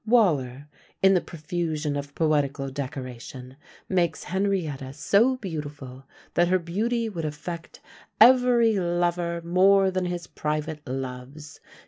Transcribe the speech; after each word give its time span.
Waller, 0.03 0.67
in 1.03 1.13
the 1.13 1.21
profusion 1.21 1.95
of 1.95 2.15
poetical 2.15 2.71
decoration, 2.71 3.55
makes 3.87 4.23
Henrietta 4.23 4.93
so 4.93 5.35
beautiful, 5.37 6.05
that 6.33 6.47
her 6.47 6.57
beauty 6.57 7.07
would 7.07 7.23
affect 7.23 7.79
every 8.19 8.79
lover 8.79 9.43
"more 9.43 9.91
than 9.91 10.05
his 10.05 10.25
private 10.25 10.81
loves." 10.87 11.59